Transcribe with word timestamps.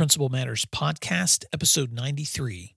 Principal 0.00 0.30
Matters 0.30 0.64
Podcast, 0.64 1.44
episode 1.52 1.92
93. 1.92 2.74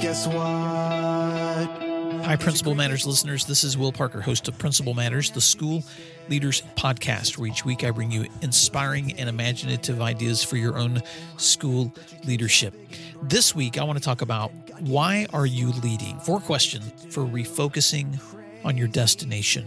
Guess 0.00 0.26
what? 0.26 1.82
Hi, 2.24 2.36
Principal 2.36 2.74
Matters 2.74 3.06
listeners. 3.06 3.46
This 3.46 3.62
is 3.62 3.78
Will 3.78 3.92
Parker, 3.92 4.20
host 4.20 4.48
of 4.48 4.58
Principal 4.58 4.94
Matters, 4.94 5.30
the 5.30 5.40
school 5.40 5.84
leaders 6.28 6.62
podcast, 6.76 7.38
where 7.38 7.46
each 7.46 7.64
week 7.64 7.84
I 7.84 7.92
bring 7.92 8.10
you 8.10 8.26
inspiring 8.40 9.12
and 9.20 9.28
imaginative 9.28 10.00
ideas 10.00 10.42
for 10.42 10.56
your 10.56 10.78
own 10.78 11.00
school 11.36 11.92
leadership. 12.24 12.74
This 13.22 13.54
week, 13.54 13.78
I 13.78 13.84
want 13.84 13.98
to 13.98 14.04
talk 14.04 14.20
about 14.20 14.50
why 14.82 15.28
are 15.32 15.46
you 15.46 15.70
leading? 15.70 16.18
Four 16.18 16.40
questions 16.40 16.92
for 17.14 17.20
refocusing 17.20 18.20
on 18.64 18.76
your 18.76 18.88
destination. 18.88 19.64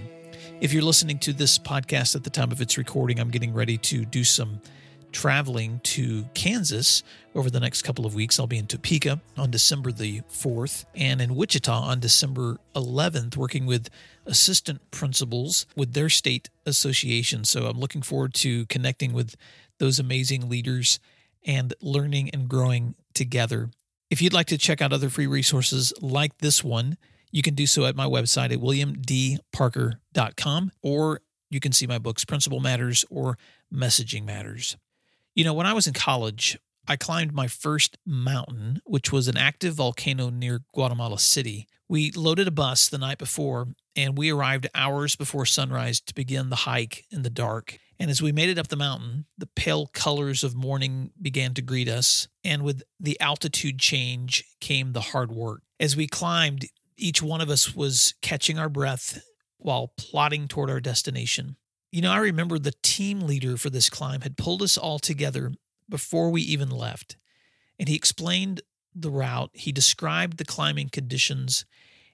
If 0.59 0.73
you're 0.73 0.83
listening 0.83 1.19
to 1.19 1.31
this 1.31 1.57
podcast 1.57 2.17
at 2.17 2.25
the 2.25 2.29
time 2.29 2.51
of 2.51 2.59
its 2.59 2.77
recording, 2.77 3.21
I'm 3.21 3.29
getting 3.29 3.53
ready 3.53 3.77
to 3.77 4.03
do 4.03 4.25
some 4.25 4.59
traveling 5.13 5.79
to 5.83 6.25
Kansas 6.33 7.01
over 7.33 7.49
the 7.49 7.61
next 7.61 7.83
couple 7.83 8.05
of 8.05 8.13
weeks. 8.13 8.41
I'll 8.41 8.47
be 8.47 8.57
in 8.57 8.67
Topeka 8.67 9.21
on 9.37 9.51
December 9.51 9.93
the 9.93 10.19
4th 10.29 10.83
and 10.93 11.21
in 11.21 11.35
Wichita 11.35 11.71
on 11.71 12.01
December 12.01 12.57
11th, 12.75 13.37
working 13.37 13.65
with 13.65 13.89
assistant 14.25 14.91
principals 14.91 15.65
with 15.77 15.93
their 15.93 16.09
state 16.09 16.49
association. 16.65 17.45
So 17.45 17.67
I'm 17.67 17.79
looking 17.79 18.01
forward 18.01 18.33
to 18.35 18.65
connecting 18.65 19.13
with 19.13 19.37
those 19.77 19.97
amazing 19.97 20.49
leaders 20.49 20.99
and 21.45 21.73
learning 21.81 22.31
and 22.31 22.49
growing 22.49 22.95
together. 23.13 23.69
If 24.15 24.21
you'd 24.21 24.31
like 24.31 24.47
to 24.47 24.57
check 24.57 24.81
out 24.81 24.93
other 24.93 25.09
free 25.09 25.27
resources 25.27 25.91
like 25.99 26.37
this 26.37 26.63
one, 26.63 26.95
you 27.33 27.41
can 27.41 27.53
do 27.53 27.67
so 27.67 27.83
at 27.83 27.97
my 27.97 28.05
website 28.05 28.53
at 28.53 28.59
williamdparker.com 28.59 30.71
or 30.81 31.19
you 31.49 31.59
can 31.59 31.73
see 31.73 31.85
my 31.85 31.99
books, 31.99 32.23
Principal 32.23 32.61
Matters 32.61 33.03
or 33.09 33.37
Messaging 33.73 34.23
Matters. 34.23 34.77
You 35.33 35.43
know, 35.43 35.53
when 35.53 35.65
I 35.65 35.73
was 35.73 35.85
in 35.85 35.91
college, 35.91 36.57
I 36.87 36.95
climbed 36.95 37.33
my 37.33 37.47
first 37.47 37.97
mountain, 38.05 38.79
which 38.85 39.11
was 39.11 39.27
an 39.27 39.35
active 39.35 39.73
volcano 39.73 40.29
near 40.29 40.61
Guatemala 40.73 41.19
City. 41.19 41.67
We 41.89 42.11
loaded 42.11 42.47
a 42.47 42.51
bus 42.51 42.87
the 42.87 42.97
night 42.97 43.17
before, 43.17 43.67
and 43.97 44.17
we 44.17 44.31
arrived 44.31 44.69
hours 44.73 45.17
before 45.17 45.45
sunrise 45.45 45.99
to 45.99 46.15
begin 46.15 46.49
the 46.49 46.55
hike 46.55 47.03
in 47.11 47.23
the 47.23 47.29
dark. 47.29 47.79
And 47.99 48.11
as 48.11 48.21
we 48.21 48.31
made 48.31 48.49
it 48.49 48.57
up 48.57 48.67
the 48.67 48.75
mountain, 48.75 49.25
the 49.37 49.47
pale 49.47 49.87
colors 49.87 50.43
of 50.43 50.53
morning 50.53 51.11
began 51.21 51.53
to 51.53 51.61
greet 51.61 51.87
us, 51.87 52.27
and 52.43 52.63
with 52.63 52.83
the 52.99 53.19
altitude 53.21 53.79
change 53.79 54.43
came 54.59 54.91
the 54.91 55.01
hard 55.01 55.31
work. 55.31 55.61
As 55.79 55.95
we 55.95 56.07
climbed, 56.07 56.65
each 56.97 57.21
one 57.21 57.41
of 57.41 57.49
us 57.49 57.75
was 57.75 58.13
catching 58.21 58.59
our 58.59 58.69
breath 58.69 59.23
while 59.57 59.93
plodding 59.97 60.47
toward 60.47 60.69
our 60.69 60.81
destination. 60.81 61.55
You 61.91 62.01
know, 62.01 62.11
I 62.11 62.17
remember 62.17 62.59
the 62.59 62.73
team 62.83 63.21
leader 63.21 63.55
for 63.55 63.69
this 63.69 63.89
climb 63.89 64.21
had 64.21 64.37
pulled 64.37 64.61
us 64.61 64.77
all 64.77 64.99
together 64.99 65.53
before 65.87 66.29
we 66.29 66.41
even 66.41 66.69
left, 66.69 67.15
and 67.79 67.87
he 67.87 67.95
explained 67.95 68.61
the 68.93 69.09
route, 69.09 69.51
he 69.53 69.71
described 69.71 70.37
the 70.37 70.45
climbing 70.45 70.89
conditions, 70.89 71.65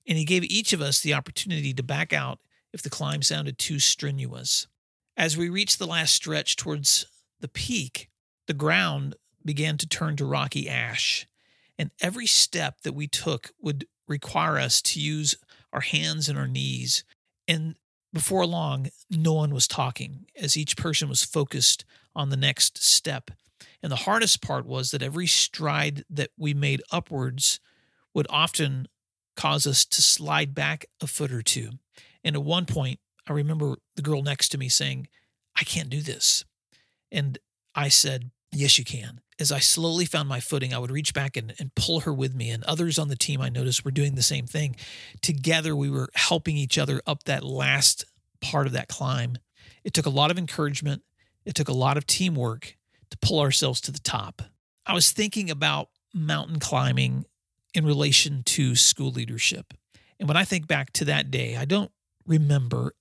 and 0.08 0.18
he 0.18 0.26
gave 0.26 0.44
each 0.44 0.73
of 0.73 0.82
us 0.82 1.00
the 1.00 1.14
opportunity 1.14 1.73
to 1.73 1.84
back 1.84 2.14
out 2.14 2.40
if 2.73 2.82
the 2.82 2.90
climb 2.90 3.22
sounded 3.22 3.58
too 3.58 3.80
strenuous. 3.80 4.68
As 5.17 5.38
we 5.38 5.50
reached 5.50 5.80
the 5.80 5.88
last 5.88 6.14
stretch 6.14 6.56
towards 6.56 7.06
the 7.40 7.48
peak, 7.48 8.09
the 8.48 8.54
ground 8.54 9.16
began 9.44 9.78
to 9.78 9.88
turn 9.88 10.16
to 10.17 10.26
rocky 10.26 10.70
ash, 10.70 11.28
and 11.78 11.92
every 12.02 12.28
step 12.28 12.81
that 12.84 12.94
we 12.94 13.08
took 13.08 13.52
would 13.62 13.86
require 14.08 14.58
us 14.58 14.82
to 14.82 15.00
use 15.00 15.36
our 15.73 15.82
hands 15.82 16.30
and 16.30 16.38
our 16.38 16.48
knees. 16.48 17.04
And 17.48 17.76
before 18.14 18.45
long, 18.45 18.89
no 19.09 19.34
one 19.34 19.54
was 19.54 19.67
talking 19.67 20.26
as 20.39 20.58
each 20.58 20.78
person 20.78 21.09
was 21.09 21.23
focused 21.23 21.86
on 22.16 22.30
the 22.30 22.38
next 22.38 22.84
step. 22.84 23.32
And 23.82 23.92
the 23.92 23.98
hardest 23.98 24.42
part 24.42 24.66
was 24.66 24.92
that 24.92 25.02
every 25.02 25.28
stride 25.28 26.04
that 26.10 26.30
we 26.38 26.54
made 26.54 26.82
upwards 26.92 27.60
would 28.14 28.28
often 28.30 28.88
cause 29.36 29.66
us 29.66 29.86
to 29.86 30.02
slide 30.02 30.54
back 30.54 30.86
a 31.02 31.08
foot 31.08 31.32
or 31.32 31.42
two. 31.42 31.72
And 32.23 32.36
at 32.36 32.43
one 32.43 32.66
point, 32.66 32.99
I 33.27 33.33
remember 33.33 33.77
the 33.95 34.02
girl 34.02 34.21
next 34.21 34.49
to 34.49 34.58
me 34.58 34.70
saying, 34.70 35.08
I 35.55 35.64
can't 35.64 35.89
do 35.89 36.02
this. 36.02 36.45
And 37.11 37.37
I 37.76 37.89
said, 37.89 38.32
Yes, 38.54 38.77
you 38.77 38.83
can. 38.83 39.21
As 39.39 39.52
I 39.52 39.59
slowly 39.59 40.05
found 40.05 40.27
my 40.27 40.42
footing, 40.42 40.73
I 40.73 40.77
would 40.77 40.92
reach 40.92 41.14
back 41.14 41.37
and, 41.37 41.54
and 41.58 41.73
pull 41.73 42.02
her 42.02 42.14
with 42.14 42.36
me. 42.36 42.49
And 42.49 42.65
others 42.65 42.99
on 42.99 43.08
the 43.08 43.15
team 43.15 43.42
I 43.42 43.48
noticed 43.48 43.86
were 43.86 43.92
doing 43.92 44.15
the 44.15 44.21
same 44.21 44.45
thing. 44.45 44.76
Together, 45.21 45.73
we 45.73 45.89
were 45.89 46.10
helping 46.15 46.58
each 46.58 46.77
other 46.77 47.02
up 47.08 47.23
that 47.23 47.43
last 47.43 48.04
part 48.42 48.67
of 48.67 48.73
that 48.73 48.89
climb. 48.89 49.37
It 49.86 49.93
took 49.93 50.05
a 50.05 50.10
lot 50.10 50.31
of 50.31 50.37
encouragement, 50.37 51.04
it 51.45 51.55
took 51.55 51.70
a 51.70 51.73
lot 51.73 51.98
of 51.98 52.05
teamwork 52.05 52.76
to 53.10 53.17
pull 53.20 53.39
ourselves 53.39 53.80
to 53.81 53.92
the 53.92 53.99
top. 53.99 54.42
I 54.86 54.93
was 54.93 55.11
thinking 55.11 55.49
about 55.49 55.89
mountain 56.14 56.60
climbing 56.60 57.26
in 57.73 57.86
relation 57.86 58.43
to 58.43 58.76
school 58.76 59.11
leadership. 59.11 59.73
And 60.20 60.27
when 60.27 60.37
I 60.37 60.43
think 60.43 60.67
back 60.67 60.92
to 60.93 61.05
that 61.05 61.31
day, 61.31 61.55
I 61.55 61.65
don't 61.65 61.92
remember 62.27 62.93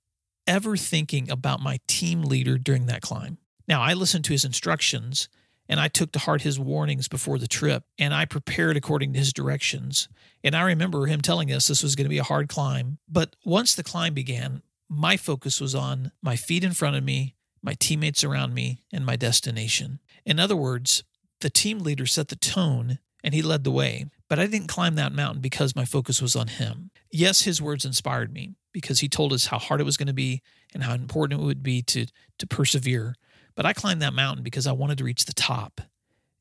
ever 0.51 0.77
thinking 0.77 1.31
about 1.31 1.63
my 1.63 1.79
team 1.87 2.23
leader 2.23 2.59
during 2.59 2.87
that 2.87 3.03
climb. 3.03 3.39
Now, 3.69 3.83
I 3.83 3.95
listened 3.95 4.25
to 4.25 4.33
his 4.33 4.45
instructions 4.45 5.29
and 5.69 5.79
I 5.79 5.87
took 5.87 6.11
to 6.11 6.19
heart 6.19 6.43
his 6.43 6.59
warnings 6.59 7.07
before 7.07 7.39
the 7.39 7.47
trip 7.47 7.85
and 8.01 8.13
I 8.13 8.25
prepared 8.25 8.77
according 8.77 9.13
to 9.13 9.21
his 9.21 9.33
directions. 9.33 10.09
And 10.43 10.57
I 10.57 10.63
remember 10.63 11.07
him 11.07 11.21
telling 11.21 11.53
us 11.53 11.69
this 11.69 11.85
was 11.85 11.95
going 11.95 12.07
to 12.07 12.11
be 12.11 12.19
a 12.19 12.25
hard 12.25 12.49
climb. 12.49 12.99
But 13.09 13.37
once 13.45 13.77
the 13.77 13.85
climb 13.85 14.13
began, 14.13 14.63
my 14.89 15.17
focus 15.17 15.61
was 15.61 15.73
on 15.73 16.11
my 16.21 16.35
feet 16.35 16.65
in 16.65 16.73
front 16.73 16.97
of 16.97 17.05
me, 17.05 17.37
my 17.63 17.75
teammates 17.75 18.25
around 18.25 18.53
me, 18.53 18.83
and 18.93 19.07
my 19.07 19.15
destination. 19.15 20.01
In 20.27 20.41
other 20.41 20.57
words, 20.57 21.05
the 21.43 21.51
team 21.51 21.79
leader 21.79 22.07
set 22.07 22.27
the 22.27 22.35
tone 22.35 22.99
and 23.23 23.35
he 23.35 23.43
led 23.43 23.63
the 23.63 23.71
way, 23.71 24.07
but 24.29 24.41
I 24.41 24.49
didn't 24.49 24.67
climb 24.67 24.97
that 24.97 25.13
mountain 25.13 25.41
because 25.41 25.77
my 25.77 25.85
focus 25.85 26.21
was 26.21 26.35
on 26.35 26.49
him. 26.49 26.91
Yes, 27.13 27.43
his 27.43 27.63
words 27.63 27.85
inspired 27.85 28.33
me 28.33 28.57
because 28.73 29.01
he 29.01 29.09
told 29.09 29.33
us 29.33 29.47
how 29.47 29.59
hard 29.59 29.81
it 29.81 29.85
was 29.85 29.97
going 29.97 30.07
to 30.07 30.13
be 30.13 30.43
and 30.73 30.83
how 30.83 30.95
important 30.95 31.41
it 31.41 31.45
would 31.45 31.63
be 31.63 31.83
to, 31.83 32.07
to 32.39 32.47
persevere. 32.47 33.15
But 33.55 33.67
I 33.67 33.73
climbed 33.73 34.03
that 34.03 34.15
mountain 34.15 34.45
because 34.45 34.67
I 34.67 34.73
wanted 34.73 34.99
to 34.99 35.05
reach 35.05 35.25
the 35.25 35.33
top. 35.33 35.81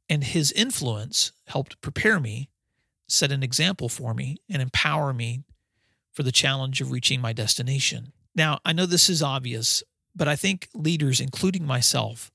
And 0.10 0.24
his 0.24 0.52
influence 0.52 1.32
helped 1.48 1.82
prepare 1.82 2.20
me, 2.20 2.50
set 3.08 3.32
an 3.32 3.44
example 3.44 3.90
for 3.90 4.14
me, 4.14 4.38
and 4.50 4.62
empower 4.62 5.14
me 5.14 5.44
for 6.12 6.24
the 6.24 6.32
challenge 6.32 6.82
of 6.82 6.92
reaching 6.92 7.22
my 7.22 7.34
destination. 7.34 8.12
Now, 8.36 8.60
I 8.66 8.74
know 8.74 8.86
this 8.86 9.10
is 9.10 9.22
obvious, 9.22 9.84
but 10.16 10.28
I 10.28 10.36
think 10.36 10.70
leaders, 10.74 11.20
including 11.20 11.66
myself, 11.66 12.32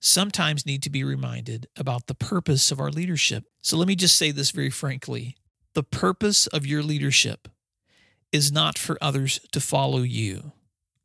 sometimes 0.00 0.66
need 0.66 0.82
to 0.82 0.90
be 0.90 1.04
reminded 1.04 1.66
about 1.76 2.06
the 2.06 2.14
purpose 2.14 2.70
of 2.70 2.80
our 2.80 2.90
leadership. 2.90 3.44
So 3.62 3.76
let 3.76 3.88
me 3.88 3.96
just 3.96 4.16
say 4.16 4.30
this 4.30 4.50
very 4.50 4.70
frankly 4.70 5.36
the 5.74 5.82
purpose 5.82 6.46
of 6.46 6.64
your 6.64 6.82
leadership 6.82 7.48
is 8.36 8.52
not 8.52 8.78
for 8.78 8.98
others 9.00 9.40
to 9.50 9.60
follow 9.60 10.02
you. 10.02 10.52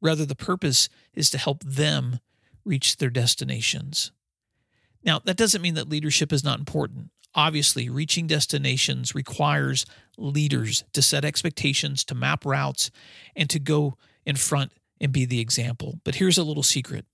Rather, 0.01 0.25
the 0.25 0.35
purpose 0.35 0.89
is 1.13 1.29
to 1.29 1.37
help 1.37 1.63
them 1.63 2.19
reach 2.65 2.97
their 2.97 3.09
destinations. 3.09 4.11
Now, 5.03 5.19
that 5.19 5.37
doesn't 5.37 5.61
mean 5.61 5.75
that 5.75 5.89
leadership 5.89 6.33
is 6.33 6.43
not 6.43 6.59
important. 6.59 7.09
Obviously, 7.33 7.89
reaching 7.89 8.27
destinations 8.27 9.15
requires 9.15 9.85
leaders 10.17 10.83
to 10.91 11.01
set 11.01 11.23
expectations, 11.23 12.03
to 12.03 12.15
map 12.15 12.45
routes, 12.45 12.91
and 13.35 13.49
to 13.49 13.57
go 13.57 13.95
in 14.25 14.35
front 14.35 14.73
and 14.99 15.13
be 15.13 15.23
the 15.23 15.39
example. 15.39 15.99
But 16.03 16.15
here's 16.15 16.37
a 16.37 16.43
little 16.43 16.63
secret 16.63 17.05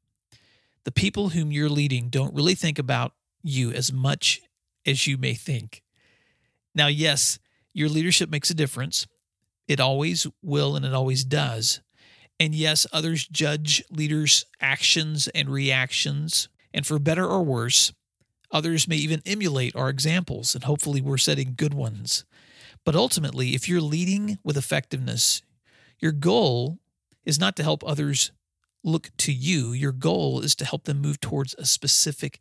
the 0.83 0.91
people 0.91 1.29
whom 1.29 1.51
you're 1.51 1.69
leading 1.69 2.09
don't 2.09 2.33
really 2.33 2.55
think 2.55 2.79
about 2.79 3.13
you 3.43 3.71
as 3.71 3.93
much 3.93 4.41
as 4.85 5.05
you 5.05 5.17
may 5.17 5.35
think. 5.35 5.83
Now, 6.73 6.87
yes, 6.87 7.39
your 7.73 7.89
leadership 7.89 8.29
makes 8.29 8.49
a 8.49 8.55
difference. 8.55 9.05
It 9.67 9.79
always 9.79 10.27
will 10.41 10.75
and 10.75 10.85
it 10.85 10.93
always 10.93 11.23
does. 11.23 11.81
And 12.39 12.53
yes, 12.53 12.85
others 12.93 13.27
judge 13.27 13.83
leaders' 13.89 14.45
actions 14.61 15.27
and 15.29 15.49
reactions. 15.49 16.49
And 16.73 16.85
for 16.85 16.99
better 16.99 17.25
or 17.25 17.43
worse, 17.43 17.93
others 18.51 18.87
may 18.87 18.97
even 18.97 19.21
emulate 19.25 19.75
our 19.75 19.89
examples, 19.89 20.53
and 20.53 20.63
hopefully 20.63 21.01
we're 21.01 21.17
setting 21.17 21.55
good 21.57 21.73
ones. 21.73 22.23
But 22.85 22.95
ultimately, 22.95 23.55
if 23.55 23.67
you're 23.67 23.81
leading 23.81 24.37
with 24.43 24.55
effectiveness, 24.55 25.41
your 25.99 26.11
goal 26.11 26.79
is 27.25 27.39
not 27.39 27.55
to 27.57 27.63
help 27.63 27.83
others 27.83 28.31
look 28.83 29.09
to 29.17 29.33
you. 29.33 29.73
Your 29.73 29.91
goal 29.91 30.39
is 30.41 30.55
to 30.55 30.65
help 30.65 30.85
them 30.85 31.01
move 31.01 31.19
towards 31.19 31.55
a 31.55 31.65
specific 31.65 32.39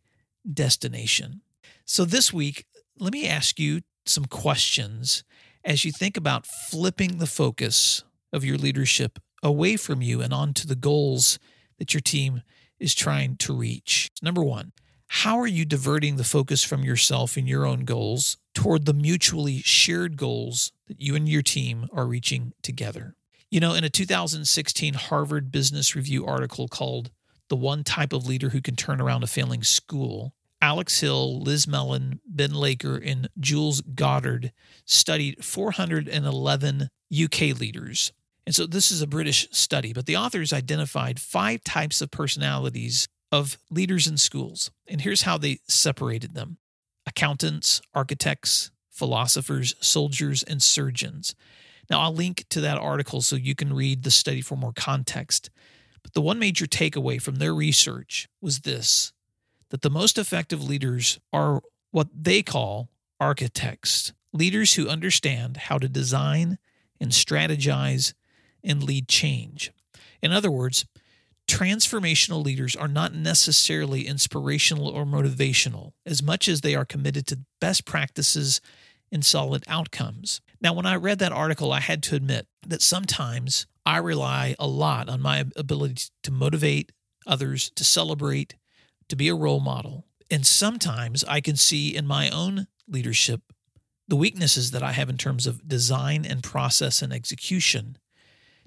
destination. 0.50 1.40
So 1.84 2.04
this 2.04 2.32
week, 2.32 2.66
let 2.98 3.12
me 3.12 3.26
ask 3.26 3.58
you 3.58 3.80
some 4.04 4.26
questions 4.26 5.24
as 5.66 5.84
you 5.84 5.90
think 5.90 6.16
about 6.16 6.46
flipping 6.46 7.18
the 7.18 7.26
focus 7.26 8.04
of 8.32 8.44
your 8.44 8.56
leadership 8.56 9.18
away 9.42 9.76
from 9.76 10.00
you 10.00 10.22
and 10.22 10.32
onto 10.32 10.66
the 10.66 10.76
goals 10.76 11.38
that 11.78 11.92
your 11.92 12.00
team 12.00 12.42
is 12.78 12.94
trying 12.94 13.36
to 13.36 13.52
reach. 13.54 14.10
Number 14.22 14.42
one, 14.42 14.72
How 15.08 15.38
are 15.38 15.46
you 15.46 15.64
diverting 15.64 16.16
the 16.16 16.24
focus 16.24 16.64
from 16.64 16.82
yourself 16.82 17.36
and 17.36 17.48
your 17.48 17.64
own 17.64 17.84
goals 17.84 18.36
toward 18.54 18.86
the 18.86 18.94
mutually 18.94 19.58
shared 19.58 20.16
goals 20.16 20.72
that 20.88 21.00
you 21.00 21.14
and 21.14 21.28
your 21.28 21.42
team 21.42 21.88
are 21.92 22.06
reaching 22.06 22.52
together? 22.62 23.14
You 23.50 23.60
know, 23.60 23.74
in 23.74 23.84
a 23.84 23.90
2016 23.90 24.94
Harvard 24.94 25.52
Business 25.52 25.94
Review 25.94 26.26
article 26.26 26.66
called 26.66 27.10
The 27.48 27.56
One 27.56 27.84
Type 27.84 28.12
of 28.12 28.26
Leader 28.26 28.48
Who 28.50 28.60
Can 28.60 28.74
Turn 28.74 29.00
Around 29.00 29.22
a 29.22 29.28
Failing 29.28 29.62
School, 29.62 30.34
Alex 30.60 31.00
Hill, 31.00 31.40
Liz 31.40 31.68
Mellon, 31.68 32.20
Ben 32.26 32.54
Laker, 32.54 32.96
and 32.96 33.28
Jules 33.38 33.80
Goddard 33.82 34.52
studied 34.84 35.44
411 35.44 36.88
UK 37.12 37.40
leaders. 37.58 38.12
And 38.46 38.54
so 38.54 38.66
this 38.66 38.90
is 38.90 39.02
a 39.02 39.06
British 39.06 39.48
study, 39.50 39.92
but 39.92 40.06
the 40.06 40.16
authors 40.16 40.52
identified 40.52 41.20
five 41.20 41.64
types 41.64 42.00
of 42.00 42.10
personalities 42.10 43.08
of 43.32 43.58
leaders 43.70 44.06
in 44.06 44.16
schools. 44.16 44.70
And 44.88 45.00
here's 45.00 45.22
how 45.22 45.36
they 45.36 45.58
separated 45.68 46.34
them 46.34 46.58
accountants, 47.06 47.80
architects, 47.94 48.70
philosophers, 48.90 49.74
soldiers, 49.80 50.42
and 50.42 50.62
surgeons. 50.62 51.34
Now, 51.88 52.00
I'll 52.00 52.14
link 52.14 52.44
to 52.50 52.60
that 52.62 52.78
article 52.78 53.20
so 53.20 53.36
you 53.36 53.54
can 53.54 53.72
read 53.72 54.02
the 54.02 54.10
study 54.10 54.40
for 54.40 54.56
more 54.56 54.72
context. 54.72 55.50
But 56.02 56.14
the 56.14 56.20
one 56.20 56.38
major 56.38 56.66
takeaway 56.66 57.20
from 57.20 57.36
their 57.36 57.54
research 57.54 58.28
was 58.40 58.60
this 58.60 59.12
that 59.70 59.82
the 59.82 59.90
most 59.90 60.18
effective 60.18 60.62
leaders 60.62 61.18
are 61.32 61.62
what 61.90 62.08
they 62.12 62.42
call 62.42 62.88
architects, 63.20 64.12
leaders 64.32 64.74
who 64.74 64.88
understand 64.88 65.56
how 65.56 65.78
to 65.78 65.88
design 65.88 66.58
and 67.00 67.10
strategize 67.10 68.12
and 68.62 68.82
lead 68.82 69.08
change. 69.08 69.72
In 70.22 70.32
other 70.32 70.50
words, 70.50 70.86
transformational 71.48 72.44
leaders 72.44 72.74
are 72.74 72.88
not 72.88 73.14
necessarily 73.14 74.06
inspirational 74.06 74.88
or 74.88 75.04
motivational 75.04 75.92
as 76.04 76.22
much 76.22 76.48
as 76.48 76.60
they 76.60 76.74
are 76.74 76.84
committed 76.84 77.26
to 77.28 77.40
best 77.60 77.84
practices 77.84 78.60
and 79.12 79.24
solid 79.24 79.64
outcomes. 79.68 80.40
Now, 80.60 80.72
when 80.72 80.86
I 80.86 80.96
read 80.96 81.18
that 81.20 81.32
article, 81.32 81.72
I 81.72 81.80
had 81.80 82.02
to 82.04 82.16
admit 82.16 82.46
that 82.66 82.82
sometimes 82.82 83.66
I 83.84 83.98
rely 83.98 84.56
a 84.58 84.66
lot 84.66 85.08
on 85.08 85.20
my 85.20 85.44
ability 85.54 86.10
to 86.24 86.32
motivate 86.32 86.90
others, 87.26 87.70
to 87.76 87.84
celebrate, 87.84 88.56
to 89.08 89.16
be 89.16 89.28
a 89.28 89.34
role 89.34 89.60
model. 89.60 90.06
And 90.30 90.46
sometimes 90.46 91.24
I 91.24 91.40
can 91.40 91.56
see 91.56 91.94
in 91.94 92.06
my 92.06 92.30
own 92.30 92.66
leadership 92.88 93.42
the 94.08 94.16
weaknesses 94.16 94.70
that 94.70 94.82
I 94.82 94.92
have 94.92 95.08
in 95.08 95.18
terms 95.18 95.46
of 95.46 95.66
design 95.68 96.24
and 96.24 96.42
process 96.42 97.02
and 97.02 97.12
execution. 97.12 97.98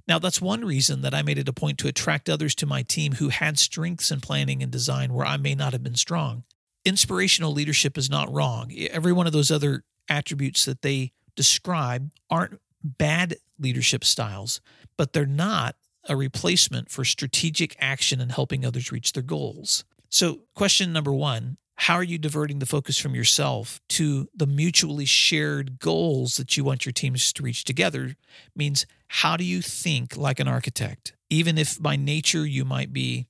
Now, 0.08 0.20
that's 0.20 0.42
one 0.42 0.66
reason 0.66 1.02
that 1.02 1.14
I 1.14 1.22
made 1.22 1.38
it 1.38 1.48
a 1.48 1.54
point 1.54 1.78
to 1.80 1.88
attract 1.88 2.30
others 2.30 2.56
to 2.56 2.66
my 2.66 2.82
team 2.82 3.14
who 3.14 3.30
had 3.30 3.60
strengths 3.60 4.12
in 4.12 4.22
planning 4.22 4.64
and 4.64 4.72
design 4.72 5.14
where 5.14 5.26
I 5.26 5.38
may 5.38 5.56
not 5.56 5.74
have 5.74 5.84
been 5.84 5.96
strong. 5.96 6.44
Inspirational 6.84 7.54
leadership 7.54 7.98
is 7.98 8.10
not 8.10 8.32
wrong. 8.32 8.72
Every 8.90 9.14
one 9.14 9.28
of 9.28 9.34
those 9.34 9.52
other 9.52 9.84
attributes 10.10 10.66
that 10.66 10.82
they 10.82 11.12
describe 11.36 12.12
aren't 12.30 12.60
bad 12.84 13.36
leadership 13.60 14.04
styles, 14.04 14.62
but 14.98 15.14
they're 15.14 15.26
not 15.26 15.76
a 16.08 16.16
replacement 16.16 16.90
for 16.90 17.06
strategic 17.06 17.76
action 17.80 18.20
and 18.20 18.32
helping 18.32 18.66
others 18.66 18.92
reach 18.92 19.14
their 19.14 19.24
goals. 19.24 19.84
So, 20.10 20.40
question 20.56 20.92
number 20.92 21.14
one 21.14 21.58
how 21.76 21.96
are 21.96 22.04
you 22.04 22.18
diverting 22.18 22.60
the 22.60 22.66
focus 22.66 22.98
from 22.98 23.16
yourself 23.16 23.80
to 23.88 24.28
the 24.36 24.46
mutually 24.46 25.06
shared 25.06 25.80
goals 25.80 26.36
that 26.36 26.58
you 26.58 26.64
want 26.66 26.86
your 26.86 26.92
teams 26.92 27.32
to 27.32 27.42
reach 27.42 27.64
together? 27.64 28.16
Means 28.54 28.86
how 29.08 29.38
do 29.38 29.46
you 29.46 29.62
think 29.62 30.18
like 30.18 30.42
an 30.42 30.48
architect? 30.48 31.14
Even 31.30 31.58
if 31.58 31.82
by 31.82 31.96
nature 31.96 32.46
you 32.46 32.66
might 32.66 32.92
be 32.92 33.28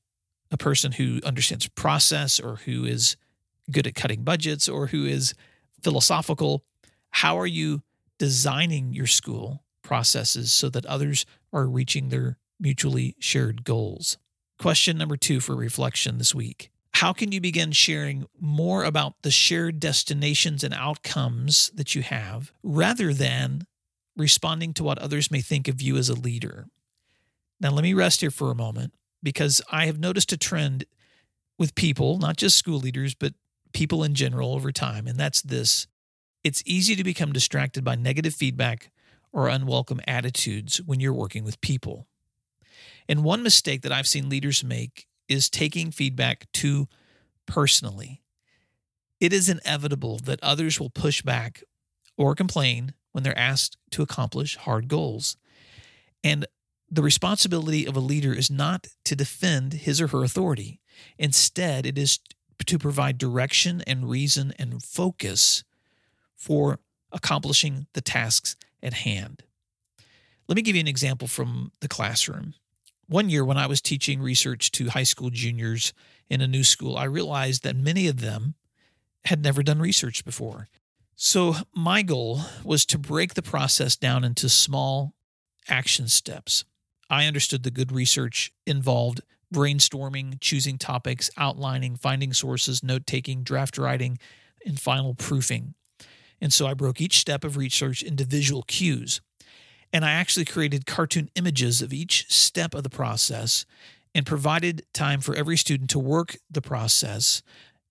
a 0.50 0.58
person 0.58 0.94
who 0.94 1.20
understands 1.24 1.68
process 1.68 2.40
or 2.40 2.56
who 2.56 2.86
is 2.86 3.18
good 3.70 3.86
at 3.86 3.94
cutting 3.94 4.24
budgets 4.24 4.68
or 4.68 4.88
who 4.88 5.06
is 5.06 5.36
philosophical, 5.84 6.64
how 7.12 7.38
are 7.38 7.46
you 7.48 7.84
designing 8.18 8.94
your 8.94 9.06
school 9.06 9.64
processes 9.84 10.52
so 10.52 10.70
that 10.70 10.88
others 10.88 11.24
are 11.54 11.68
reaching 11.68 12.10
their 12.10 12.40
mutually 12.60 13.16
shared 13.20 13.64
goals? 13.64 14.18
Question 14.60 14.98
number 14.98 15.16
two 15.16 15.40
for 15.40 15.56
reflection 15.56 16.18
this 16.18 16.36
week 16.36 16.70
how 16.96 17.14
can 17.14 17.32
you 17.32 17.40
begin 17.40 17.72
sharing 17.72 18.26
more 18.42 18.84
about 18.84 19.14
the 19.22 19.32
shared 19.32 19.80
destinations 19.80 20.66
and 20.66 20.74
outcomes 20.74 21.72
that 21.74 21.96
you 21.96 22.02
have 22.02 22.52
rather 22.62 23.14
than 23.14 23.66
responding 24.18 24.74
to 24.74 24.84
what 24.84 25.00
others 25.00 25.32
may 25.32 25.40
think 25.40 25.70
of 25.70 25.82
you 25.82 25.96
as 25.96 26.10
a 26.10 26.14
leader? 26.14 26.68
Now, 27.62 27.70
let 27.70 27.84
me 27.84 27.94
rest 27.94 28.20
here 28.20 28.32
for 28.32 28.52
a 28.52 28.56
moment 28.56 28.94
because 29.24 29.62
I 29.72 29.86
have 29.86 29.98
noticed 29.98 30.34
a 30.34 30.38
trend 30.38 30.84
with 31.58 31.74
people, 31.76 32.18
not 32.18 32.36
just 32.36 32.58
school 32.58 32.80
leaders, 32.80 33.16
but 33.16 33.34
people 33.72 34.04
in 34.04 34.14
general 34.14 34.54
over 34.54 34.74
time, 34.74 35.08
and 35.08 35.18
that's 35.18 35.42
this 35.42 35.88
it's 36.44 36.64
easy 36.66 36.98
to 36.98 37.04
become 37.06 37.32
distracted 37.32 37.86
by 37.86 37.96
negative 37.96 38.34
feedback 38.34 38.92
or 39.32 39.48
unwelcome 39.48 40.02
attitudes 40.06 40.82
when 40.82 41.00
you're 41.00 41.14
working 41.14 41.46
with 41.46 41.62
people. 41.62 42.08
And 43.10 43.24
one 43.24 43.42
mistake 43.44 43.82
that 43.82 43.92
I've 43.92 44.08
seen 44.08 44.30
leaders 44.30 44.64
make 44.64 45.08
is 45.28 45.50
taking 45.50 45.90
feedback 45.90 46.48
too 46.54 46.88
personally. 47.48 48.22
It 49.20 49.34
is 49.34 49.50
inevitable 49.50 50.20
that 50.20 50.40
others 50.44 50.80
will 50.80 50.92
push 50.92 51.24
back 51.24 51.64
or 52.18 52.36
complain 52.36 52.94
when 53.12 53.24
they're 53.24 53.38
asked 53.38 53.78
to 53.92 54.04
accomplish 54.04 54.56
hard 54.58 54.88
goals. 54.88 55.36
And 56.24 56.46
the 56.90 57.02
responsibility 57.02 57.86
of 57.86 57.96
a 57.96 58.00
leader 58.00 58.34
is 58.34 58.52
not 58.52 58.88
to 59.06 59.16
defend 59.16 59.74
his 59.74 60.00
or 60.00 60.08
her 60.08 60.24
authority. 60.24 60.80
Instead, 61.18 61.86
it 61.86 61.98
is 61.98 62.20
to 62.66 62.78
provide 62.78 63.18
direction 63.18 63.82
and 63.88 64.10
reason 64.10 64.54
and 64.60 64.84
focus 64.84 65.64
for 66.36 66.80
accomplishing 67.12 67.88
the 67.94 68.02
tasks 68.02 68.56
at 68.84 68.94
hand. 68.94 69.44
Let 70.48 70.56
me 70.56 70.62
give 70.62 70.76
you 70.76 70.82
an 70.82 70.88
example 70.88 71.28
from 71.28 71.72
the 71.80 71.88
classroom. 71.88 72.54
One 73.10 73.32
year, 73.32 73.44
when 73.44 73.58
I 73.58 73.66
was 73.66 73.82
teaching 73.82 74.22
research 74.22 74.72
to 74.74 74.90
high 74.90 75.04
school 75.04 75.32
juniors 75.32 75.94
in 76.30 76.42
a 76.42 76.48
new 76.48 76.64
school, 76.64 76.96
I 76.96 77.06
realized 77.06 77.64
that 77.64 77.76
many 77.76 78.08
of 78.08 78.22
them 78.22 78.54
had 79.26 79.42
never 79.42 79.64
done 79.64 79.80
research 79.80 80.24
before. 80.24 80.68
So, 81.16 81.56
my 81.74 82.04
goal 82.04 82.42
was 82.64 82.86
to 82.86 83.00
break 83.00 83.34
the 83.34 83.42
process 83.42 83.96
down 83.96 84.24
into 84.24 84.48
small 84.48 85.16
action 85.68 86.08
steps. 86.08 86.66
I 87.10 87.26
understood 87.26 87.64
the 87.64 87.72
good 87.72 87.92
research 87.92 88.54
involved 88.68 89.22
brainstorming, 89.52 90.40
choosing 90.40 90.78
topics, 90.78 91.32
outlining, 91.36 91.96
finding 91.96 92.32
sources, 92.32 92.84
note 92.84 93.08
taking, 93.08 93.42
draft 93.42 93.80
writing, 93.80 94.20
and 94.64 94.80
final 94.80 95.16
proofing. 95.16 95.74
And 96.40 96.54
so 96.54 96.68
I 96.68 96.76
broke 96.76 97.02
each 97.02 97.18
step 97.18 97.44
of 97.44 97.58
research 97.58 98.04
into 98.04 98.24
visual 98.24 98.62
cues. 98.62 99.20
And 99.92 100.06
I 100.06 100.12
actually 100.12 100.46
created 100.46 100.86
cartoon 100.86 101.30
images 101.36 101.82
of 101.82 101.94
each 101.94 102.32
step 102.32 102.74
of 102.74 102.84
the 102.84 102.90
process 102.90 103.66
and 104.14 104.26
provided 104.26 104.86
time 104.94 105.22
for 105.22 105.36
every 105.36 105.58
student 105.58 105.90
to 105.92 106.00
work 106.00 106.38
the 106.50 106.62
process 106.62 107.42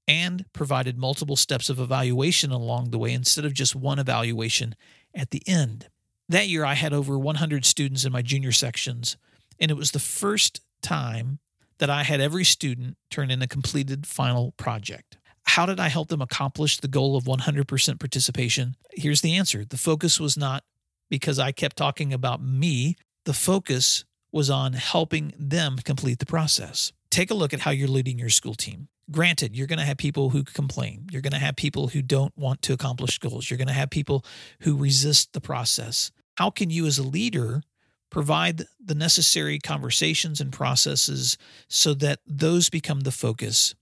and 0.07 0.45
provided 0.53 0.97
multiple 0.97 1.37
steps 1.37 1.69
of 1.69 1.79
evaluation 1.79 2.51
along 2.51 2.91
the 2.91 2.99
way 2.99 3.13
instead 3.13 3.45
of 3.45 3.53
just 3.53 3.77
one 3.77 3.99
evaluation 3.99 4.75
at 5.15 5.31
the 5.31 5.43
end. 5.47 5.89
That 6.29 6.49
year, 6.49 6.65
I 6.65 6.75
had 6.75 6.93
over 6.93 7.19
100 7.19 7.65
students 7.65 8.05
in 8.05 8.13
my 8.13 8.23
junior 8.23 8.53
sections, 8.53 9.17
and 9.61 9.71
it 9.71 9.77
was 9.77 9.93
the 9.93 9.99
first 9.99 10.61
time 10.83 11.39
that 11.79 11.91
I 11.91 12.03
had 12.03 12.21
every 12.21 12.45
student 12.45 12.97
turn 13.11 13.31
in 13.31 13.43
a 13.43 13.47
completed 13.47 14.07
final 14.07 14.53
project. 14.53 15.17
How 15.45 15.67
did 15.67 15.81
I 15.81 15.89
help 15.89 16.09
them 16.09 16.21
accomplish 16.21 16.79
the 16.79 16.89
goal 16.89 17.17
of 17.17 17.25
100% 17.25 17.99
participation? 17.99 18.77
Here's 18.93 19.23
the 19.23 19.37
answer 19.37 19.65
the 19.65 19.77
focus 19.77 20.21
was 20.21 20.37
not 20.37 20.65
because 21.09 21.39
I 21.39 21.53
kept 21.53 21.77
talking 21.77 22.13
about 22.13 22.43
me. 22.43 22.97
The 23.25 23.33
focus 23.33 24.05
was 24.33 24.51
on 24.51 24.75
helping 24.75 25.33
them 25.39 25.77
complete 25.79 26.19
the 26.19 26.27
process. 26.27 26.93
Take 27.11 27.31
a 27.31 27.35
look 27.35 27.55
at 27.55 27.61
how 27.61 27.71
you're 27.71 27.89
leading 27.89 28.19
your 28.19 28.29
school 28.29 28.55
team. 28.55 28.89
Granted, 29.11 29.57
you're 29.57 29.67
going 29.67 29.79
to 29.79 29.85
have 29.85 29.97
people 29.97 30.31
who 30.31 30.45
complain. 30.45 31.07
You're 31.11 31.23
going 31.23 31.33
to 31.33 31.39
have 31.39 31.57
people 31.57 31.89
who 31.89 32.03
don't 32.03 32.37
want 32.37 32.61
to 32.63 32.75
accomplish 32.75 33.19
goals. 33.19 33.49
You're 33.49 33.57
going 33.57 33.69
to 33.69 33.75
have 33.75 33.89
people 33.89 34.25
who 34.61 34.77
resist 34.77 35.33
the 35.33 35.41
process. 35.41 36.11
How 36.37 36.51
can 36.51 36.69
you, 36.69 36.87
as 36.87 36.99
a 36.99 37.03
leader, 37.03 37.63
provide 38.11 38.65
the 38.85 38.95
necessary 38.95 39.59
conversations 39.59 40.41
and 40.41 40.53
processes 40.53 41.39
so 41.69 41.95
that 41.95 42.21
those 42.27 42.69
become 42.69 43.01
the 43.01 43.11
focus? 43.11 43.75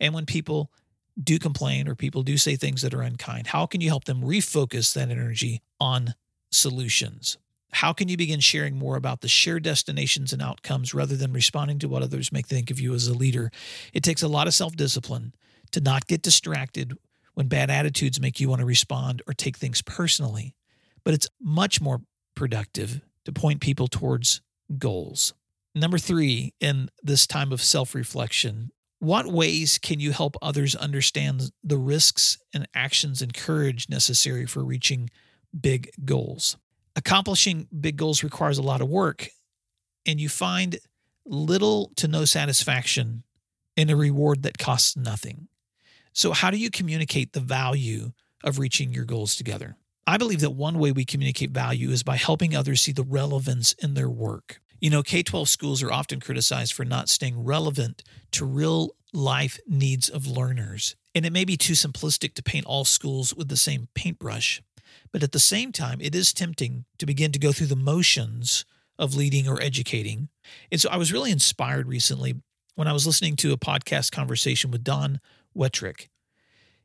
And 0.00 0.14
when 0.14 0.24
people 0.24 0.72
do 1.22 1.38
complain 1.38 1.86
or 1.86 1.94
people 1.94 2.22
do 2.22 2.38
say 2.38 2.56
things 2.56 2.80
that 2.80 2.94
are 2.94 3.02
unkind, 3.02 3.48
how 3.48 3.66
can 3.66 3.82
you 3.82 3.88
help 3.88 4.04
them 4.04 4.22
refocus 4.22 4.94
that 4.94 5.10
energy 5.10 5.60
on 5.78 6.14
solutions. 6.50 7.38
How 7.72 7.92
can 7.92 8.08
you 8.08 8.16
begin 8.16 8.40
sharing 8.40 8.76
more 8.76 8.96
about 8.96 9.20
the 9.20 9.28
shared 9.28 9.62
destinations 9.62 10.32
and 10.32 10.42
outcomes 10.42 10.92
rather 10.92 11.16
than 11.16 11.32
responding 11.32 11.78
to 11.80 11.88
what 11.88 12.02
others 12.02 12.32
may 12.32 12.42
think 12.42 12.70
of 12.70 12.80
you 12.80 12.94
as 12.94 13.06
a 13.06 13.14
leader? 13.14 13.50
It 13.92 14.02
takes 14.02 14.22
a 14.22 14.28
lot 14.28 14.48
of 14.48 14.54
self 14.54 14.74
discipline 14.76 15.34
to 15.70 15.80
not 15.80 16.06
get 16.06 16.22
distracted 16.22 16.96
when 17.34 17.46
bad 17.46 17.70
attitudes 17.70 18.20
make 18.20 18.40
you 18.40 18.48
want 18.48 18.60
to 18.60 18.66
respond 18.66 19.22
or 19.26 19.34
take 19.34 19.56
things 19.56 19.82
personally, 19.82 20.54
but 21.04 21.14
it's 21.14 21.28
much 21.40 21.80
more 21.80 22.02
productive 22.34 23.00
to 23.24 23.32
point 23.32 23.60
people 23.60 23.86
towards 23.86 24.40
goals. 24.78 25.32
Number 25.74 25.98
three, 25.98 26.52
in 26.60 26.90
this 27.02 27.26
time 27.26 27.52
of 27.52 27.62
self 27.62 27.94
reflection, 27.94 28.70
What 28.98 29.26
ways 29.26 29.78
can 29.78 30.00
you 30.00 30.12
help 30.12 30.36
others 30.42 30.74
understand 30.74 31.52
the 31.64 31.78
risks 31.78 32.38
and 32.52 32.68
actions 32.74 33.22
and 33.22 33.32
courage 33.32 33.88
necessary 33.88 34.44
for 34.44 34.64
reaching 34.64 35.08
big 35.58 35.90
goals? 36.04 36.56
Accomplishing 36.96 37.68
big 37.80 37.96
goals 37.96 38.22
requires 38.24 38.58
a 38.58 38.62
lot 38.62 38.80
of 38.80 38.88
work, 38.88 39.28
and 40.06 40.20
you 40.20 40.28
find 40.28 40.78
little 41.24 41.92
to 41.96 42.08
no 42.08 42.24
satisfaction 42.24 43.22
in 43.76 43.90
a 43.90 43.96
reward 43.96 44.42
that 44.42 44.58
costs 44.58 44.96
nothing. 44.96 45.48
So, 46.12 46.32
how 46.32 46.50
do 46.50 46.58
you 46.58 46.70
communicate 46.70 47.32
the 47.32 47.40
value 47.40 48.12
of 48.42 48.58
reaching 48.58 48.92
your 48.92 49.04
goals 49.04 49.36
together? 49.36 49.76
I 50.06 50.16
believe 50.16 50.40
that 50.40 50.50
one 50.50 50.78
way 50.78 50.92
we 50.92 51.04
communicate 51.04 51.50
value 51.50 51.90
is 51.90 52.02
by 52.02 52.16
helping 52.16 52.56
others 52.56 52.80
see 52.80 52.92
the 52.92 53.04
relevance 53.04 53.74
in 53.74 53.94
their 53.94 54.10
work. 54.10 54.60
You 54.80 54.90
know, 54.90 55.02
K 55.02 55.22
12 55.22 55.48
schools 55.48 55.82
are 55.82 55.92
often 55.92 56.20
criticized 56.20 56.72
for 56.72 56.84
not 56.84 57.08
staying 57.08 57.44
relevant 57.44 58.02
to 58.32 58.44
real 58.44 58.96
life 59.12 59.58
needs 59.66 60.08
of 60.08 60.26
learners. 60.26 60.96
And 61.14 61.26
it 61.26 61.32
may 61.32 61.44
be 61.44 61.56
too 61.56 61.74
simplistic 61.74 62.34
to 62.34 62.42
paint 62.42 62.66
all 62.66 62.84
schools 62.84 63.34
with 63.34 63.48
the 63.48 63.56
same 63.56 63.88
paintbrush. 63.94 64.62
But 65.12 65.22
at 65.22 65.32
the 65.32 65.40
same 65.40 65.72
time, 65.72 66.00
it 66.00 66.14
is 66.14 66.32
tempting 66.32 66.84
to 66.98 67.06
begin 67.06 67.32
to 67.32 67.38
go 67.38 67.52
through 67.52 67.68
the 67.68 67.76
motions 67.76 68.64
of 68.98 69.14
leading 69.14 69.48
or 69.48 69.60
educating. 69.60 70.28
And 70.70 70.80
so 70.80 70.88
I 70.90 70.96
was 70.96 71.12
really 71.12 71.30
inspired 71.30 71.88
recently 71.88 72.34
when 72.74 72.88
I 72.88 72.92
was 72.92 73.06
listening 73.06 73.36
to 73.36 73.52
a 73.52 73.58
podcast 73.58 74.12
conversation 74.12 74.70
with 74.70 74.84
Don 74.84 75.20
Wettrick. 75.56 76.08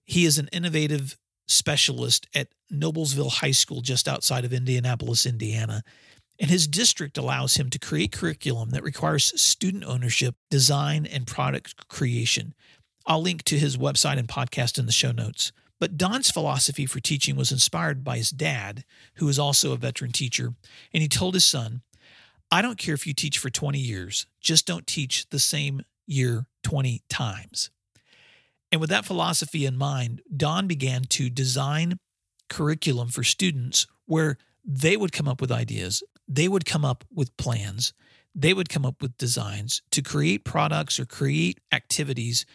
He 0.04 0.26
is 0.26 0.38
an 0.38 0.50
innovative 0.52 1.18
specialist 1.48 2.28
at 2.34 2.48
Noblesville 2.72 3.32
High 3.32 3.52
School 3.52 3.82
just 3.82 4.08
outside 4.08 4.46
of 4.46 4.54
Indianapolis, 4.54 5.26
Indiana. 5.26 5.84
And 6.40 6.50
his 6.50 6.68
district 6.68 7.18
allows 7.18 7.56
him 7.56 7.70
to 7.70 7.80
create 7.80 8.12
curriculum 8.12 8.72
that 8.72 8.84
requires 8.84 9.40
student 9.40 9.84
ownership, 9.86 10.36
design, 10.50 11.06
and 11.06 11.26
product 11.26 11.88
creation. 11.88 12.54
I'll 13.06 13.22
link 13.22 13.44
to 13.44 13.60
his 13.60 13.78
website 13.78 14.18
and 14.18 14.28
podcast 14.28 14.78
in 14.78 14.86
the 14.86 14.92
show 14.92 15.12
notes. 15.12 15.52
But 15.80 15.98
Don's 15.98 16.32
philosophy 16.32 16.86
for 16.86 17.00
teaching 17.00 17.36
was 17.36 17.52
inspired 17.52 18.04
by 18.04 18.18
his 18.18 18.30
dad, 18.30 18.86
who 19.16 19.26
was 19.26 19.40
also 19.40 19.74
a 19.74 19.78
veteran 19.78 20.12
teacher. 20.12 20.54
And 20.94 21.02
he 21.02 21.10
told 21.10 21.34
his 21.34 21.46
son, 21.46 21.82
I 22.52 22.62
don't 22.62 22.78
care 22.78 22.94
if 22.94 23.06
you 23.06 23.14
teach 23.14 23.38
for 23.38 23.50
20 23.50 23.80
years, 23.80 24.28
just 24.40 24.66
don't 24.66 24.88
teach 24.88 25.30
the 25.30 25.40
same 25.40 25.82
year 26.08 26.46
20 26.64 27.02
times. 27.10 27.72
And 28.72 28.82
with 28.82 28.90
that 28.90 29.06
philosophy 29.06 29.66
in 29.66 29.78
mind, 29.78 30.22
Don 30.36 30.68
began 30.68 31.04
to 31.04 31.30
design 31.30 32.00
curriculum 32.50 33.10
for 33.10 33.24
students 33.24 33.88
where 34.06 34.38
they 34.64 34.98
would 34.98 35.12
come 35.12 35.28
up 35.28 35.42
with 35.42 35.52
ideas, 35.52 36.04
they 36.28 36.48
would 36.48 36.66
come 36.66 36.86
up 36.86 37.04
with 37.14 37.36
plans, 37.38 37.94
they 38.34 38.54
would 38.54 38.70
come 38.70 38.86
up 38.86 39.02
with 39.02 39.18
designs 39.18 39.82
to 39.92 40.02
create 40.02 40.44
products 40.44 41.00
or 41.00 41.06
create 41.06 41.60
activities 41.72 42.46